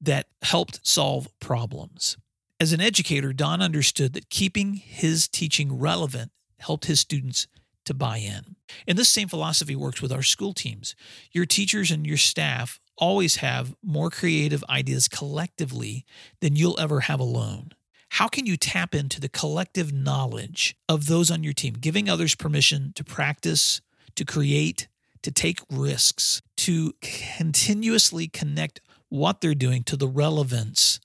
that 0.00 0.26
helped 0.42 0.86
solve 0.86 1.28
problems. 1.40 2.16
As 2.62 2.72
an 2.72 2.80
educator, 2.80 3.32
Don 3.32 3.60
understood 3.60 4.12
that 4.12 4.30
keeping 4.30 4.74
his 4.74 5.26
teaching 5.26 5.80
relevant 5.80 6.30
helped 6.60 6.84
his 6.84 7.00
students 7.00 7.48
to 7.86 7.92
buy 7.92 8.18
in. 8.18 8.54
And 8.86 8.96
this 8.96 9.08
same 9.08 9.26
philosophy 9.26 9.74
works 9.74 10.00
with 10.00 10.12
our 10.12 10.22
school 10.22 10.52
teams. 10.52 10.94
Your 11.32 11.44
teachers 11.44 11.90
and 11.90 12.06
your 12.06 12.18
staff 12.18 12.78
always 12.96 13.38
have 13.38 13.74
more 13.82 14.10
creative 14.10 14.62
ideas 14.70 15.08
collectively 15.08 16.06
than 16.40 16.54
you'll 16.54 16.78
ever 16.78 17.00
have 17.00 17.18
alone. 17.18 17.72
How 18.10 18.28
can 18.28 18.46
you 18.46 18.56
tap 18.56 18.94
into 18.94 19.20
the 19.20 19.28
collective 19.28 19.92
knowledge 19.92 20.76
of 20.88 21.08
those 21.08 21.32
on 21.32 21.42
your 21.42 21.54
team, 21.54 21.74
giving 21.80 22.08
others 22.08 22.36
permission 22.36 22.92
to 22.94 23.02
practice, 23.02 23.80
to 24.14 24.24
create, 24.24 24.86
to 25.22 25.32
take 25.32 25.58
risks, 25.68 26.40
to 26.58 26.94
continuously 27.00 28.28
connect 28.28 28.80
what 29.08 29.40
they're 29.40 29.56
doing 29.56 29.82
to 29.82 29.96
the 29.96 30.06
relevance 30.06 31.00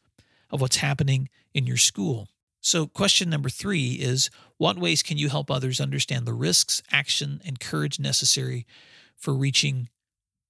of 0.49 0.61
what's 0.61 0.77
happening 0.77 1.29
in 1.53 1.65
your 1.65 1.77
school? 1.77 2.29
So, 2.61 2.87
question 2.87 3.29
number 3.29 3.49
three 3.49 3.93
is 3.93 4.29
What 4.57 4.77
ways 4.77 5.03
can 5.03 5.17
you 5.17 5.29
help 5.29 5.49
others 5.49 5.79
understand 5.79 6.25
the 6.25 6.33
risks, 6.33 6.81
action, 6.91 7.41
and 7.45 7.59
courage 7.59 7.99
necessary 7.99 8.65
for 9.15 9.33
reaching 9.33 9.89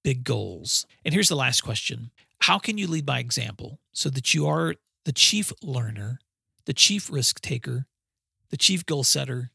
big 0.02 0.24
goals? 0.24 0.86
And 1.04 1.14
here's 1.14 1.28
the 1.28 1.36
last 1.36 1.60
question 1.62 2.10
How 2.40 2.58
can 2.58 2.78
you 2.78 2.86
lead 2.86 3.06
by 3.06 3.18
example 3.18 3.78
so 3.92 4.10
that 4.10 4.34
you 4.34 4.46
are 4.46 4.74
the 5.04 5.12
chief 5.12 5.52
learner 5.62 6.18
the 6.68 6.74
chief 6.74 7.10
risk 7.10 7.40
taker, 7.40 7.86
the 8.50 8.56
chief 8.58 8.84
goal 8.84 9.02
setter, 9.02 9.50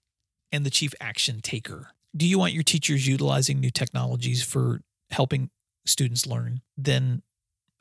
and 0.52 0.66
the 0.66 0.72
chief 0.72 0.96
action 1.00 1.42
taker. 1.42 1.92
Do 2.18 2.28
you 2.28 2.40
want 2.40 2.54
your 2.54 2.64
teachers 2.64 3.08
utilizing 3.08 3.60
new 3.60 3.70
technologies 3.70 4.42
for 4.42 4.82
helping 5.12 5.52
students 5.86 6.26
learn? 6.26 6.62
Then 6.76 7.22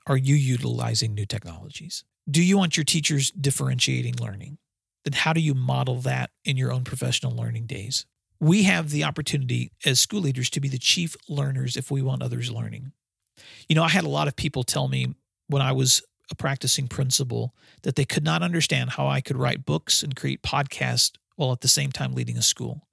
are 0.06 0.18
you 0.18 0.34
utilizing 0.34 1.14
new 1.14 1.24
technologies? 1.24 2.04
Do 2.30 2.42
you 2.42 2.56
want 2.56 2.76
your 2.76 2.84
teachers 2.84 3.30
differentiating 3.32 4.16
learning? 4.16 4.58
Then 5.04 5.14
how 5.14 5.32
do 5.32 5.40
you 5.40 5.54
model 5.54 5.96
that 6.02 6.30
in 6.44 6.56
your 6.56 6.72
own 6.72 6.84
professional 6.84 7.34
learning 7.34 7.66
days? 7.66 8.06
We 8.38 8.62
have 8.64 8.90
the 8.90 9.04
opportunity 9.04 9.72
as 9.84 10.00
school 10.00 10.20
leaders 10.20 10.50
to 10.50 10.60
be 10.60 10.68
the 10.68 10.78
chief 10.78 11.16
learners 11.28 11.76
if 11.76 11.90
we 11.90 12.02
want 12.02 12.22
others 12.22 12.50
learning. 12.50 12.92
You 13.68 13.74
know, 13.74 13.82
I 13.82 13.88
had 13.88 14.04
a 14.04 14.08
lot 14.08 14.28
of 14.28 14.36
people 14.36 14.62
tell 14.62 14.88
me 14.88 15.14
when 15.48 15.62
I 15.62 15.72
was 15.72 16.02
a 16.30 16.34
practicing 16.34 16.86
principal 16.86 17.54
that 17.82 17.96
they 17.96 18.04
could 18.04 18.24
not 18.24 18.42
understand 18.42 18.90
how 18.90 19.08
I 19.08 19.20
could 19.20 19.36
write 19.36 19.64
books 19.64 20.02
and 20.02 20.14
create 20.14 20.42
podcasts 20.42 21.12
while 21.36 21.52
at 21.52 21.60
the 21.60 21.68
same 21.68 21.90
time 21.90 22.14
leading 22.14 22.38
a 22.38 22.42
school. 22.42 22.86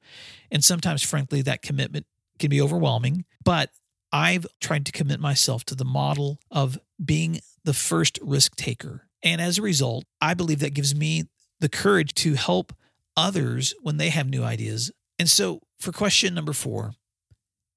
And 0.52 0.64
sometimes, 0.64 1.04
frankly, 1.04 1.42
that 1.44 1.62
commitment 1.62 2.06
can 2.40 2.50
be 2.50 2.62
overwhelming, 2.62 3.26
but 3.44 3.70
I've 4.12 4.48
tried 4.60 4.86
to 4.88 4.92
commit 4.92 5.20
myself 5.20 5.64
to 5.66 5.76
the 5.76 5.86
model 5.86 6.40
of 6.50 6.80
being 7.04 7.42
the 7.64 7.74
first 7.74 8.18
risk 8.22 8.56
taker. 8.56 9.09
And 9.24 9.42
as 9.42 9.58
a 9.58 9.62
result, 9.62 10.06
I 10.22 10.34
believe 10.34 10.60
that 10.60 10.74
gives 10.74 10.96
me 10.96 11.24
the 11.60 11.70
courage 11.70 12.14
to 12.16 12.36
help 12.36 12.74
others 13.18 13.74
when 13.82 13.98
they 13.98 14.10
have 14.10 14.30
new 14.30 14.44
ideas. 14.44 14.92
And 15.18 15.30
so, 15.30 15.62
for 15.80 15.92
question 15.92 16.34
number 16.34 16.54
four, 16.54 16.94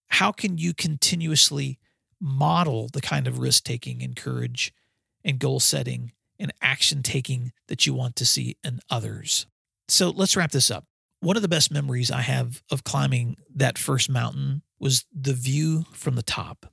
how 0.08 0.30
can 0.30 0.58
you 0.58 0.72
continuously 0.75 1.78
model 2.20 2.88
the 2.92 3.00
kind 3.00 3.26
of 3.26 3.40
risk 3.40 3.64
taking 3.64 4.02
and 4.02 4.14
courage 4.14 4.72
and 5.25 5.40
goal 5.40 5.58
setting 5.58 6.12
and 6.38 6.52
action 6.62 7.02
taking 7.02 7.52
that 7.68 7.84
you 7.84 7.92
want 7.92 8.16
to 8.16 8.26
see 8.26 8.56
in 8.64 8.80
others. 8.88 9.46
So 9.88 10.11
let's 10.11 10.37
wrap 10.37 10.52
this 10.52 10.70
up. 10.70 10.84
One 11.20 11.37
of 11.37 11.42
the 11.42 11.49
best 11.49 11.70
memories 11.70 12.11
I 12.11 12.22
have 12.22 12.62
of 12.70 12.84
climbing 12.84 13.37
that 13.54 13.78
first 13.78 14.08
mountain 14.08 14.62
was 14.78 15.04
the 15.12 15.34
view 15.34 15.84
from 15.92 16.14
the 16.14 16.22
top. 16.22 16.66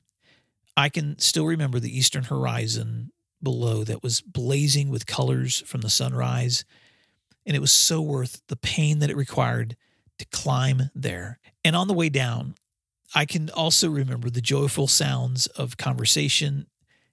I 0.77 0.89
can 0.89 1.19
still 1.19 1.45
remember 1.45 1.79
the 1.79 1.95
eastern 1.95 2.23
horizon 2.23 3.11
below 3.41 3.84
that 3.84 4.03
was 4.03 4.22
blazing 4.22 4.89
with 4.89 5.05
colors 5.05 5.63
from 5.65 5.81
the 5.81 5.89
sunrise. 5.89 6.65
And 7.46 7.55
it 7.55 7.62
was 7.62 7.72
so 7.72 8.01
worth 8.01 8.41
the 8.48 8.55
pain 8.55 9.00
that 9.00 9.10
it 9.10 9.17
required 9.17 9.75
to 10.19 10.25
climb 10.27 10.89
there. 10.93 11.39
And 11.63 11.75
on 11.75 11.88
the 11.88 11.93
way 11.93 12.10
down, 12.10 12.55
I 13.15 13.25
can 13.25 13.50
also 13.50 13.89
remember 13.89 14.29
the 14.29 14.41
joyful 14.41 14.88
sounds 14.88 15.48
of 15.48 15.77
conversation 15.77 16.67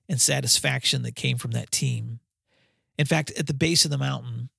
and 0.08 0.20
satisfaction 0.20 1.02
that 1.02 1.16
came 1.16 1.38
from 1.38 1.52
that 1.52 1.70
team. 1.70 2.20
In 2.98 3.06
fact, 3.06 3.32
at 3.38 3.46
the 3.46 3.54
base 3.54 3.84
of 3.84 3.90
the 3.90 3.98
mountain, 3.98 4.50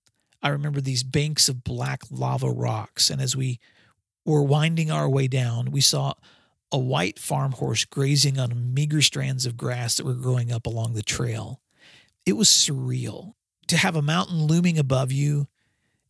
I 0.41 0.49
remember 0.49 0.81
these 0.81 1.03
banks 1.03 1.49
of 1.49 1.63
black 1.63 2.01
lava 2.09 2.49
rocks. 2.49 3.09
And 3.09 3.21
as 3.21 3.35
we 3.35 3.59
were 4.25 4.43
winding 4.43 4.91
our 4.91 5.09
way 5.09 5.27
down, 5.27 5.71
we 5.71 5.81
saw 5.81 6.13
a 6.71 6.77
white 6.77 7.17
farm 7.19 7.53
horse 7.53 7.85
grazing 7.85 8.37
on 8.37 8.73
meager 8.73 9.01
strands 9.01 9.45
of 9.45 9.57
grass 9.57 9.95
that 9.95 10.05
were 10.05 10.13
growing 10.13 10.51
up 10.51 10.65
along 10.65 10.93
the 10.93 11.03
trail. 11.03 11.61
It 12.25 12.33
was 12.33 12.49
surreal 12.49 13.33
to 13.67 13.77
have 13.77 13.95
a 13.95 14.01
mountain 14.01 14.43
looming 14.43 14.77
above 14.77 15.11
you 15.11 15.47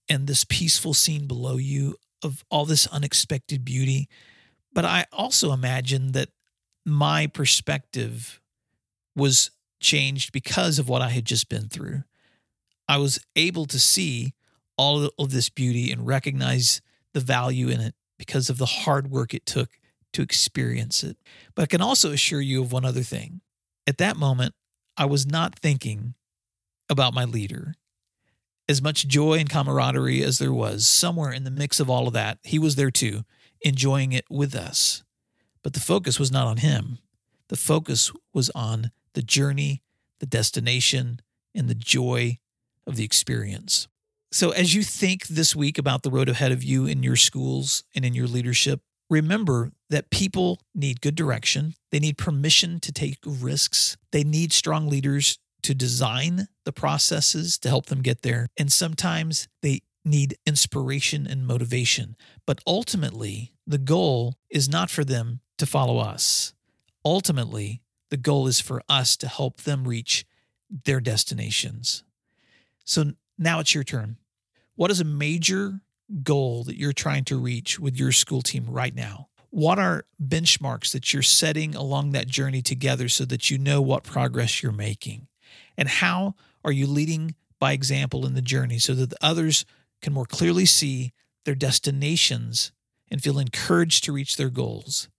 and 0.10 0.26
this 0.26 0.44
peaceful 0.44 0.94
scene 0.94 1.28
below 1.28 1.58
you 1.58 1.96
of 2.24 2.44
all 2.50 2.66
this 2.66 2.88
unexpected 2.88 3.64
beauty. 3.64 4.08
But 4.74 4.86
I 4.86 5.06
also 5.12 5.52
imagine 5.52 6.14
that 6.14 6.30
my 6.86 7.28
perspective 7.28 8.42
was 9.16 9.52
changed 9.80 10.32
because 10.32 10.80
of 10.80 10.90
what 10.90 11.02
I 11.02 11.10
had 11.10 11.26
just 11.26 11.50
been 11.50 11.70
through. 11.70 12.04
I 12.88 12.98
was 12.98 13.20
able 13.36 13.66
to 13.66 13.80
see 13.80 14.34
all 14.78 15.10
of 15.20 15.32
this 15.32 15.50
beauty 15.50 15.92
and 15.92 16.08
recognize 16.08 16.82
the 17.14 17.20
value 17.20 17.68
in 17.68 17.82
it 17.82 17.96
because 18.18 18.50
of 18.50 18.58
the 18.58 18.66
hard 18.66 19.12
work 19.12 19.34
it 19.34 19.46
took 19.46 19.70
to 20.14 20.22
experience 20.22 21.04
it. 21.04 21.18
But 21.56 21.64
I 21.64 21.66
can 21.68 21.82
also 21.82 22.12
assure 22.12 22.42
you 22.42 22.62
of 22.62 22.72
one 22.72 22.86
other 22.86 23.04
thing. 23.04 23.42
At 23.86 23.98
that 24.00 24.18
moment, 24.18 24.54
I 24.98 25.06
was 25.06 25.26
not 25.26 25.58
thinking 25.60 26.16
about 26.90 27.14
my 27.14 27.26
leader. 27.26 27.76
As 28.70 28.82
much 28.82 29.08
joy 29.08 29.36
and 29.36 29.50
camaraderie 29.50 30.24
as 30.24 30.40
there 30.40 30.54
was, 30.54 30.88
somewhere 30.88 31.32
in 31.32 31.44
the 31.44 31.52
mix 31.52 31.80
of 31.80 31.90
all 31.90 32.08
of 32.08 32.14
that, 32.14 32.40
he 32.44 32.60
was 32.60 32.76
there 32.76 32.92
too, 32.92 33.24
enjoying 33.62 34.12
it 34.12 34.26
with 34.30 34.56
us. 34.56 35.04
But 35.64 35.74
the 35.74 35.80
focus 35.80 36.20
was 36.20 36.32
not 36.32 36.48
on 36.48 36.58
him. 36.58 37.00
The 37.50 37.56
focus 37.56 38.12
was 38.34 38.50
on 38.52 38.92
the 39.14 39.22
journey, 39.22 39.84
the 40.20 40.26
destination, 40.26 41.22
and 41.56 41.70
the 41.70 41.76
joy 41.76 42.40
of 42.86 42.96
the 42.96 43.06
experience. 43.06 43.88
So, 44.32 44.52
as 44.52 44.76
you 44.76 44.84
think 44.84 45.28
this 45.28 45.56
week 45.56 45.78
about 45.78 46.04
the 46.04 46.12
road 46.12 46.28
ahead 46.28 46.52
of 46.52 46.64
you 46.64 46.86
in 46.86 47.04
your 47.04 47.16
schools 47.16 47.84
and 47.96 48.04
in 48.04 48.14
your 48.14 48.28
leadership, 48.28 48.82
remember 49.10 49.72
that 49.90 50.10
people 50.10 50.60
need 50.76 51.02
good 51.02 51.16
direction. 51.16 51.74
They 51.92 52.00
need 52.00 52.18
permission 52.18 52.80
to 52.82 52.92
take 52.92 53.18
risks. 53.26 53.98
They 54.12 54.24
need 54.24 54.54
strong 54.54 54.88
leaders 54.90 55.40
to 55.64 55.74
design 55.74 56.48
the 56.66 56.74
processes 56.74 57.58
to 57.60 57.70
help 57.70 57.88
them 57.88 58.02
get 58.02 58.22
there. 58.22 58.48
And 58.58 58.72
sometimes 58.72 59.48
they 59.62 59.82
need 60.06 60.38
inspiration 60.46 61.28
and 61.28 61.46
motivation. 61.46 62.16
But 62.46 62.62
ultimately, 62.66 63.54
the 63.66 63.78
goal 63.78 64.36
is 64.50 64.70
not 64.70 64.90
for 64.90 65.04
them 65.04 65.42
to 65.58 65.66
follow 65.66 65.98
us. 65.98 66.54
Ultimately, 67.04 67.82
the 68.10 68.18
goal 68.18 68.48
is 68.48 68.60
for 68.60 68.82
us 68.88 69.18
to 69.18 69.28
help 69.28 69.62
them 69.62 69.88
reach 69.88 70.26
their 70.86 71.00
destinations. 71.00 72.04
So 72.86 73.14
now 73.38 73.60
it's 73.60 73.74
your 73.74 73.84
turn. 73.84 74.18
What 74.76 74.92
is 74.92 75.02
a 75.02 75.06
major 75.06 75.82
goal 76.24 76.64
that 76.64 76.78
you're 76.78 76.94
trying 76.94 77.24
to 77.26 77.38
reach 77.38 77.80
with 77.80 77.98
your 77.98 78.12
school 78.12 78.42
team 78.42 78.66
right 78.68 78.96
now? 78.96 79.28
What 79.50 79.80
are 79.80 80.06
benchmarks 80.22 80.92
that 80.92 81.14
you're 81.14 81.24
setting 81.24 81.76
along 81.76 82.12
that 82.12 82.28
journey 82.28 82.62
together 82.62 83.10
so 83.10 83.26
that 83.26 83.50
you 83.50 83.58
know 83.58 83.82
what 83.82 84.04
progress 84.04 84.62
you're 84.62 84.72
making? 84.72 85.28
And 85.78 85.88
how 85.88 86.36
are 86.64 86.72
you 86.72 86.88
leading 86.88 87.36
by 87.60 87.72
example 87.72 88.26
in 88.26 88.34
the 88.34 88.42
journey 88.42 88.80
so 88.80 88.94
that 88.94 89.10
the 89.10 89.18
others 89.22 89.66
can 90.02 90.14
more 90.14 90.26
clearly 90.26 90.66
see 90.66 91.14
their 91.46 91.56
destinations 91.56 92.72
and 93.10 93.22
feel 93.22 93.40
encouraged 93.40 94.04
to 94.04 94.12
reach 94.12 94.36
their 94.36 94.50
goals? 94.50 95.10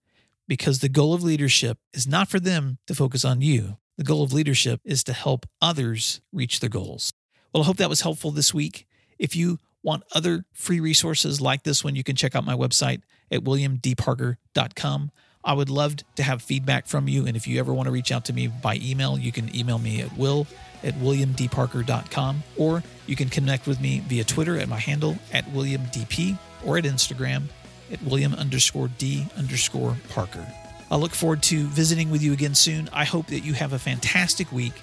Because 0.46 0.78
the 0.78 0.88
goal 0.88 1.14
of 1.14 1.22
leadership 1.22 1.78
is 1.92 2.06
not 2.06 2.28
for 2.28 2.40
them 2.40 2.78
to 2.86 2.94
focus 2.94 3.24
on 3.24 3.40
you. 3.40 3.78
The 3.96 4.04
goal 4.04 4.22
of 4.22 4.32
leadership 4.32 4.80
is 4.84 5.02
to 5.04 5.12
help 5.12 5.46
others 5.60 6.20
reach 6.32 6.60
their 6.60 6.70
goals. 6.70 7.12
Well, 7.52 7.62
I 7.62 7.66
hope 7.66 7.78
that 7.78 7.88
was 7.88 8.02
helpful 8.02 8.30
this 8.30 8.54
week. 8.54 8.86
If 9.18 9.34
you 9.34 9.58
want 9.82 10.02
other 10.12 10.44
free 10.52 10.80
resources 10.80 11.40
like 11.40 11.62
this 11.62 11.84
one, 11.84 11.96
you 11.96 12.04
can 12.04 12.16
check 12.16 12.34
out 12.34 12.44
my 12.44 12.54
website 12.54 13.02
at 13.30 13.40
williamdparker.com. 13.40 15.10
I 15.44 15.52
would 15.52 15.70
love 15.70 15.96
to 16.16 16.22
have 16.22 16.42
feedback 16.42 16.86
from 16.86 17.08
you. 17.08 17.26
And 17.26 17.36
if 17.36 17.46
you 17.46 17.58
ever 17.58 17.72
want 17.72 17.86
to 17.86 17.92
reach 17.92 18.12
out 18.12 18.24
to 18.26 18.32
me 18.32 18.48
by 18.48 18.76
email, 18.82 19.18
you 19.18 19.32
can 19.32 19.54
email 19.54 19.78
me 19.78 20.00
at 20.00 20.16
will 20.16 20.46
at 20.84 20.94
williamdparker.com 20.94 22.42
or 22.56 22.82
you 23.06 23.16
can 23.16 23.28
connect 23.28 23.66
with 23.66 23.80
me 23.80 24.00
via 24.06 24.24
Twitter 24.24 24.58
at 24.58 24.68
my 24.68 24.78
handle 24.78 25.16
at 25.32 25.44
williamdp 25.46 26.38
or 26.64 26.78
at 26.78 26.84
Instagram 26.84 27.44
at 27.90 28.00
william 28.02 28.34
underscore 28.34 28.88
d 28.98 29.26
underscore 29.36 29.96
parker. 30.08 30.46
I 30.90 30.96
look 30.96 31.12
forward 31.12 31.42
to 31.44 31.66
visiting 31.66 32.10
with 32.10 32.22
you 32.22 32.32
again 32.32 32.54
soon. 32.54 32.88
I 32.92 33.04
hope 33.04 33.26
that 33.26 33.40
you 33.40 33.54
have 33.54 33.72
a 33.72 33.78
fantastic 33.78 34.52
week 34.52 34.74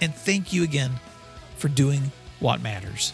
and 0.00 0.14
thank 0.14 0.52
you 0.52 0.62
again 0.62 0.92
for 1.56 1.68
doing 1.68 2.12
what 2.38 2.62
matters. 2.62 3.12